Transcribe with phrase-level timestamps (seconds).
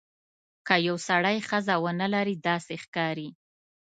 [0.67, 3.29] که یو سړی ښځه ونه لري داسې ښکاري.